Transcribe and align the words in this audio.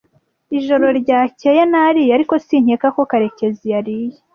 Ijoro 0.57 0.85
ryakeye 0.99 1.61
nariye, 1.71 2.11
ariko 2.17 2.33
sinkeka 2.45 2.87
ko 2.95 3.01
Karekezi 3.11 3.65
yariye. 3.73 4.17